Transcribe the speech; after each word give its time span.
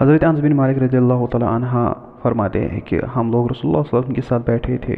حضرت 0.00 0.24
انس 0.24 0.40
بن 0.40 0.52
مالک 0.52 0.78
رضی 0.78 0.96
اللہ 0.96 1.26
تعالی 1.26 1.46
عنہ 1.48 1.92
فرماتے 2.22 2.68
ہیں 2.68 2.80
کہ 2.80 3.00
ہم 3.16 3.30
لوگ 3.32 3.46
رسول 3.50 3.70
اللہ 3.70 3.82
صلی 3.82 3.88
اللہ 3.92 3.98
علیہ 3.98 3.98
وسلم 3.98 4.14
کے 4.14 4.20
ساتھ 4.20 4.42
بیٹھے 4.46 4.78
تھے۔ 4.78 4.94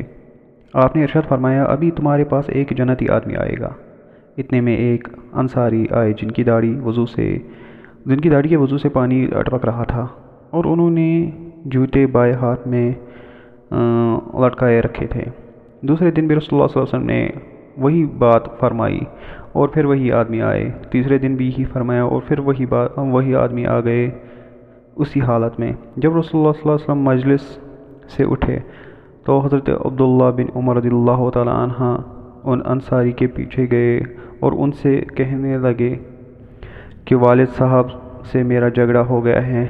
آپ 0.74 0.96
نے 0.96 1.02
ارشاد 1.02 1.28
فرمایا، 1.28 1.64
ابھی 1.64 1.90
تمہارے 1.90 2.24
پاس 2.24 2.44
ایک 2.48 2.70
جنتی 2.70 3.08
آدمی 3.08 3.36
آئے 3.36 3.54
گا۔ 3.60 3.68
اتنے 4.38 4.60
میں 4.60 4.76
ایک 4.76 5.08
انصاری 5.32 5.86
آئے 5.90 6.12
جن 6.12 6.30
کی 6.30 6.44
داڑھی 6.44 6.80
وضو 6.84 7.06
سے، 7.06 7.38
جن 8.06 8.20
کی 8.20 8.28
داڑھی 8.28 8.48
کے 8.48 8.56
وضو 8.56 8.78
سے 8.78 8.88
پانی 8.88 9.28
اٹپک 9.34 9.64
رہا 9.64 9.84
تھا 9.84 10.06
اور 10.50 10.64
انہوں 10.64 10.90
نے 10.90 11.30
جوتے 11.64 12.06
بائے 12.06 12.32
ہاتھ 12.32 12.68
میں 12.68 12.92
لٹکائے 14.40 14.80
رکھے 14.80 15.06
تھے۔ 15.06 15.24
دوسرے 15.80 16.10
دن 16.10 16.26
بھی 16.26 16.36
رسول 16.36 16.60
اللہ 16.60 16.72
صلی 16.72 16.80
اللہ 16.80 16.88
علیہ 16.88 16.96
وسلم 16.96 17.06
نے 17.06 17.28
وہی 17.76 18.04
بات 18.04 18.60
فرمائی 18.60 19.00
اور 19.52 19.68
پھر 19.68 19.84
وہی 19.84 20.12
آدمی 20.12 20.42
آئے۔ 20.42 20.70
تیسرے 20.90 21.18
دن 21.18 21.34
بھی 21.34 21.52
ہی 21.58 21.64
فرمایا 21.64 22.04
اور 22.04 22.20
پھر 22.28 22.38
وہی 22.38 22.66
بات، 22.66 22.98
وہی 22.98 23.34
آدمی 23.34 23.66
آ 23.66 23.80
گئے۔ 23.80 24.10
اسی 24.96 25.20
حالت 25.20 25.58
میں 25.60 25.72
جب 25.96 26.16
رسول 26.16 26.40
اللہ 26.40 26.52
صلی 26.52 26.62
اللہ 26.64 26.74
علیہ 26.74 26.84
وسلم 26.84 27.02
مجلس 27.02 27.58
سے 28.16 28.24
اٹھے 28.24 28.58
تو 29.24 29.38
حضرت 29.40 29.68
عبداللہ 29.68 30.30
بن 30.36 30.46
عمر 30.54 30.76
رضی 30.76 30.88
اللہ 30.88 31.30
تعالی 31.30 31.50
عنہ 31.54 31.96
ان 32.44 32.60
انصاری 32.64 33.12
کے 33.12 33.26
پیچھے 33.26 33.66
گئے 33.70 33.98
اور 34.40 34.52
ان 34.56 34.72
سے 34.72 35.00
کہنے 35.16 35.58
لگے 35.58 35.94
کہ 37.04 37.14
والد 37.14 37.46
صاحب 37.56 37.86
سے 38.24 38.42
میرا 38.42 38.68
جھگڑا 38.68 39.00
ہو 39.00 39.24
گیا 39.24 39.46
ہے، 39.46 39.66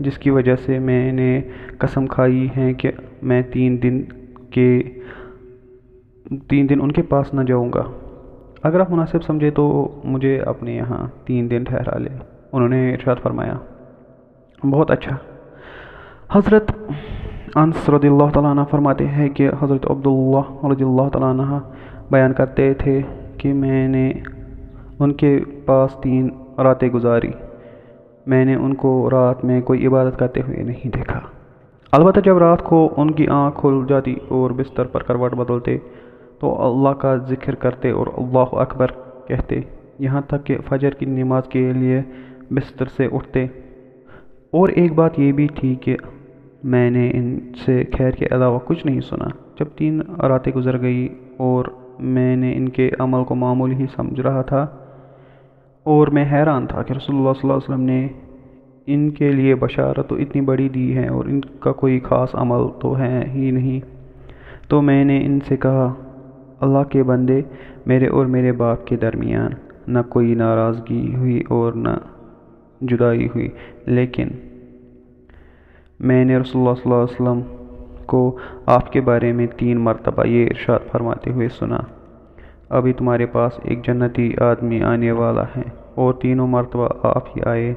جس 0.00 0.18
کی 0.18 0.30
وجہ 0.30 0.56
سے 0.56 0.78
میں 0.78 1.12
نے 1.12 1.40
قسم 1.78 2.06
کھائی 2.06 2.48
ہے 2.56 2.72
کہ 2.72 2.90
میں 3.22 3.42
تین 3.42 3.82
دن 3.82 4.02
کے 4.50 4.82
تین 6.48 6.68
دن 6.68 6.80
ان 6.82 6.92
کے 6.92 7.02
پاس 7.02 7.34
نہ 7.34 7.40
جاؤں 7.40 7.72
گا۔ 7.74 7.82
اگر 8.62 8.80
آپ 8.80 8.90
مناسب 8.90 9.22
سمجھے 9.22 9.50
تو 9.50 9.66
مجھے 10.04 10.38
اپنے 10.40 10.76
یہاں 10.76 11.06
تین 11.24 11.50
دن 11.50 11.64
ٹھہرا 11.64 11.98
لے 11.98 12.10
انہوں 12.52 12.68
نے 12.68 12.94
ارشاد 12.94 13.16
فرمایا۔ 13.22 13.54
بہت 14.64 14.90
اچھا۔ 14.90 15.16
حضرت 16.32 16.72
انس 17.54 17.88
رضی 17.88 18.08
اللہ 18.08 18.30
تعالیٰ 18.32 18.50
عنہ 18.50 18.60
فرماتے 18.70 19.08
ہیں 19.08 19.28
کہ 19.28 19.50
حضرت 19.62 19.90
عبداللہ 19.90 20.66
رضی 20.72 20.84
اللہ 20.84 21.08
تعالیٰ 21.08 21.30
عنہ 21.30 21.58
بیان 22.10 22.32
کرتے 22.32 22.74
تھے 22.74 23.02
کہ 23.36 23.52
میں 23.52 23.88
نے 23.88 24.12
ان 24.98 25.12
کے 25.12 25.40
پاس 25.66 25.96
تین 26.02 26.28
راتیں 26.58 26.88
گزاری۔ 26.88 27.30
میں 28.26 28.44
نے 28.44 28.54
ان 28.54 28.74
کو 28.74 29.08
رات 29.10 29.44
میں 29.44 29.60
کوئی 29.60 29.86
عبادت 29.86 30.18
کرتے 30.18 30.40
ہوئے 30.40 30.62
نہیں 30.62 30.88
دیکھا۔ 30.96 31.20
البتہ 31.92 32.20
جب 32.20 32.38
رات 32.38 32.64
کو 32.64 32.94
ان 32.96 33.10
کی 33.10 33.28
آنکھ 33.28 33.60
کھل 33.60 33.84
جاتی 33.88 34.16
اور 34.28 34.50
بستر 34.50 34.84
پر 34.84 35.02
کروٹ 35.02 35.34
بدلتے 35.34 35.78
تو 36.40 36.62
اللہ 36.62 36.88
کا 36.88 37.16
ذکر 37.16 37.54
کرتے 37.54 37.90
اور 37.90 38.06
اللہ 38.16 38.54
اکبر 38.54 38.86
کہتے، 39.28 39.60
یہاں 39.98 40.20
تک 40.26 40.46
کہ 40.46 40.56
فجر 40.68 40.90
کی 40.90 41.06
نماز 41.06 41.42
کے 41.48 41.72
لیے 41.72 42.02
بستر 42.50 42.84
سے 42.86 43.08
اٹھتے۔ 43.12 43.46
اور 44.50 44.68
ایک 44.68 44.92
بات 44.92 45.18
یہ 45.18 45.32
بھی 45.32 45.46
تھی 45.54 45.74
کہ 45.74 45.96
میں 46.64 46.90
نے 46.90 47.10
ان 47.14 47.38
سے 47.66 47.84
خیر 47.98 48.10
کے 48.10 48.26
علاوہ 48.30 48.58
کچھ 48.64 48.86
نہیں 48.86 49.00
سنا۔ 49.00 49.28
جب 49.60 49.66
تین 49.76 50.00
راتیں 50.00 50.52
گزر 50.52 50.80
گئی 50.80 51.08
اور 51.36 51.64
میں 51.98 52.36
نے 52.36 52.56
ان 52.56 52.68
کے 52.68 52.90
عمل 52.98 53.24
کو 53.24 53.34
معمول 53.34 53.72
ہی 53.72 53.86
سمجھ 53.96 54.20
رہا 54.20 54.42
تھا 54.42 54.66
اور 55.82 56.08
میں 56.08 56.24
حیران 56.32 56.66
تھا 56.66 56.82
کہ 56.82 56.92
رسول 56.92 57.16
اللہ 57.16 57.32
صلی 57.32 57.50
اللہ 57.50 57.52
علیہ 57.52 57.74
وسلم 57.74 57.80
نے 57.80 58.08
ان 58.86 59.10
کے 59.10 59.32
لیے 59.32 59.54
بشارت 59.54 60.08
تو 60.08 60.14
اتنی 60.14 60.40
بڑی 60.40 60.68
دی 60.68 60.96
ہے 60.96 61.08
اور 61.08 61.24
ان 61.24 61.40
کا 61.40 61.72
کوئی 61.72 62.00
خاص 62.00 62.28
عمل 62.34 62.80
تو 62.80 62.98
ہے 62.98 63.24
ہی 63.34 63.50
نہیں۔ 63.50 63.80
تو 64.68 64.82
میں 64.82 65.04
نے 65.04 65.26
ان 65.26 65.38
سے 65.48 65.56
کہا، 65.56 65.94
اللہ 66.60 66.82
کے 66.82 67.02
بندے، 67.02 67.42
میرے 67.86 68.06
اور 68.06 68.26
میرے 68.26 68.52
باپ 68.52 68.86
کے 68.86 68.96
درمیان 68.96 69.50
نہ 69.88 69.98
کوئی 70.08 70.34
ناراضگی 70.34 71.14
ہوئی 71.14 71.42
اور 71.48 71.72
نہ 71.72 71.88
جدائی 72.80 73.26
ہوئی۔ 73.26 73.48
لیکن 73.86 74.28
میں 76.00 76.24
نے 76.24 76.38
رسول 76.38 76.62
اللہ 76.62 76.74
صلی 76.74 76.92
اللہ 76.92 77.02
علیہ 77.02 77.20
وسلم 77.20 77.56
کو 78.06 78.36
آپ 78.66 78.92
کے 78.92 79.00
بارے 79.00 79.32
میں 79.32 79.46
تین 79.46 79.78
مرتبہ 79.78 80.26
یہ 80.26 80.46
ارشاد 80.46 80.78
فرماتے 80.92 81.30
ہوئے 81.30 81.48
سنا۔ 81.48 81.78
ابھی 82.68 82.92
تمہارے 82.92 83.26
پاس 83.26 83.52
ایک 83.62 83.86
جنتی 83.86 84.32
آدمی 84.40 84.82
آنے 84.82 85.12
والا 85.12 85.42
ہے 85.42 85.62
اور 85.94 86.14
تینوں 86.14 86.46
مرتبہ 86.46 86.88
آپ 87.02 87.28
ہی 87.28 87.42
آئے۔ 87.46 87.74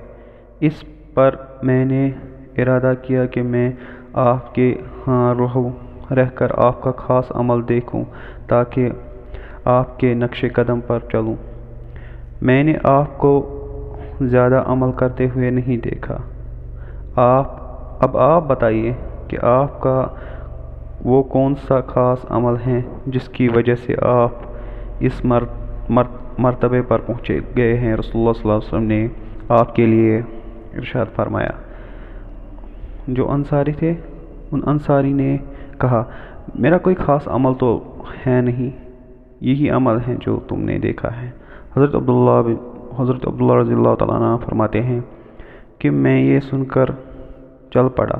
اس 0.59 0.83
پر 1.13 1.35
میں 1.63 1.85
نے 1.85 2.11
ارادہ 2.57 2.93
کیا 3.01 3.25
کہ 3.25 3.41
میں 3.41 3.71
آپ 4.13 4.55
کے 4.55 4.75
ہاں 5.07 5.35
رہوں 5.35 5.69
رہ 6.13 6.29
کر 6.35 6.47
آپ 6.57 6.81
کا 6.81 6.91
خاص 6.91 7.25
عمل 7.29 7.69
دیکھوں 7.69 8.03
تاکہ 8.47 8.89
آپ 9.65 9.99
کے 9.99 10.13
نقش 10.13 10.45
قدم 10.53 10.79
پر 10.87 10.99
چلوں۔ 11.11 11.35
میں 12.41 12.63
نے 12.63 12.73
آپ 12.83 13.17
کو 13.17 13.59
زیادہ 14.21 14.63
عمل 14.65 14.91
کرتے 14.91 15.27
ہوئے 15.35 15.49
نہیں 15.49 15.77
دیکھا۔ 15.77 16.17
آپ، 17.15 17.55
اب 18.03 18.17
آپ 18.17 18.43
بتائیے 18.47 18.93
کہ 19.27 19.37
آپ 19.41 19.81
کا 19.81 20.07
وہ 21.05 21.23
کون 21.23 21.55
سا 21.55 21.81
خاص 21.81 22.25
عمل 22.29 22.53
ہے 22.67 22.81
جس 23.07 23.29
کی 23.29 23.47
وجہ 23.47 23.75
سے 23.75 23.95
آپ 24.01 24.31
اس 24.99 25.25
مرتبے 26.39 26.81
پر 26.81 26.99
پہنچے 26.99 27.39
گئے 27.57 27.77
ہیں؟ 27.77 27.95
رسول 27.95 28.21
اللہ 28.21 28.33
صلی 28.33 28.51
اللہ 28.51 28.53
علیہ 28.53 28.67
وسلم 28.67 28.83
نے 28.83 29.07
آپ 29.49 29.75
کے 29.75 29.85
لیے 29.85 30.21
ارشاد 30.73 31.05
فرمایا۔ 31.15 31.49
جو 33.07 33.31
انصاری 33.31 33.71
تھے، 33.71 33.93
ان 34.51 34.59
انصاری 34.65 35.13
نے 35.13 35.37
کہا، 35.79 36.03
میرا 36.55 36.77
کوئی 36.77 36.95
خاص 36.95 37.27
عمل 37.27 37.51
تو 37.59 37.83
ہے 38.27 38.41
نہیں، 38.41 38.69
یہی 39.41 39.69
عمل 39.69 39.97
ہے 40.07 40.15
جو 40.19 40.39
تم 40.47 40.59
نے 40.59 40.79
دیکھا 40.79 41.21
ہے۔ 41.21 41.29
حضرت 41.77 41.95
عبداللہ 41.95 42.53
حضرت 42.99 43.27
عبداللہ 43.27 43.53
رضی 43.53 43.73
اللہ 43.73 43.95
تعالیٰ 43.95 44.21
عنہ 44.21 44.45
فرماتے 44.45 44.83
ہیں 44.83 44.99
کہ 45.79 45.89
میں 45.89 46.21
یہ 46.21 46.39
سن 46.39 46.65
کر 46.65 46.85
چل 47.73 47.89
پڑا۔ 47.95 48.19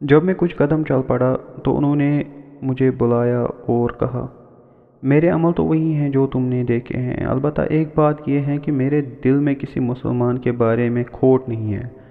جب 0.00 0.24
میں 0.24 0.34
کچھ 0.36 0.56
قدم 0.56 0.82
چل 0.82 1.02
پڑا 1.06 1.36
تو 1.64 1.76
انہوں 1.76 1.96
نے 1.96 2.22
مجھے 2.62 2.90
بلایا 2.90 3.40
اور 3.40 3.90
کہا، 3.90 4.26
میرے 5.02 5.28
عمل 5.28 5.52
تو 5.52 5.64
وہی 5.64 5.94
ہیں 5.94 6.10
جو 6.10 6.26
تم 6.26 6.42
نے 6.42 6.64
دیکھے 6.64 6.98
ہیں۔ 6.98 7.26
البتہ 7.26 7.62
ایک 7.70 7.88
بات 7.94 8.28
یہ 8.28 8.40
ہے 8.40 8.58
کہ 8.58 8.72
میرے 8.72 9.00
دل 9.24 9.38
میں 9.38 9.54
کسی 9.54 9.80
مسلمان 9.80 10.38
کے 10.38 10.52
بارے 10.52 10.88
میں 10.88 11.04
کھوٹ 11.12 11.48
نہیں 11.48 11.74
ہے۔ 11.74 12.02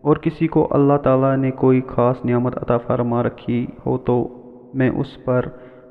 اور 0.00 0.16
کسی 0.16 0.46
کو 0.46 0.68
اللہ 0.70 0.96
تعالیٰ 0.96 1.36
نے 1.36 1.50
کوئی 1.50 1.80
خاص 1.86 2.24
نعمت 2.24 2.58
عطا 2.62 2.78
فرما 2.78 3.22
رکھی 3.22 3.66
ہو 3.86 3.98
تو 3.98 4.28
میں 4.74 4.90
اس 4.90 5.24
پر 5.24 5.44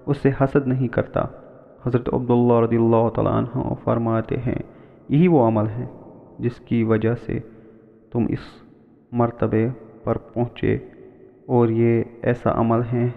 اس 0.06 0.18
سے 0.18 0.30
حسد 0.30 0.68
نہیں 0.68 0.88
کرتا۔ 0.88 1.22
حضرت 1.86 2.14
عبداللہ 2.14 2.60
رضی 2.64 2.76
اللہ 2.76 3.10
تعالیٰ 3.16 3.34
عنہ 3.34 3.74
فرماتے 3.84 4.38
ہیں 4.38 4.77
یہی 5.10 5.28
وہ 5.28 5.48
عمل 5.48 5.68
ہے 5.68 5.86
جس 6.40 6.60
کی 6.60 6.84
وجہ 6.84 7.16
سے 7.16 7.40
تم 8.12 8.26
اس 8.30 8.40
مرتبے 9.12 9.68
پر 10.04 10.18
پہنچے 10.18 10.78
اور 11.46 11.70
یہ 11.70 12.04
ایسا 12.22 12.60
عمل 12.60 12.82
ہے 12.94 13.08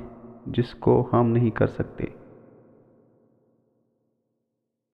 جس 0.47 0.75
کو 0.75 1.09
ہم 1.13 1.31
نہیں 1.31 1.51
کر 1.51 1.67
سکتے۔ 1.67 2.05